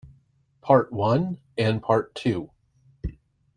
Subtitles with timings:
[0.61, 2.49] Part One and Part Two.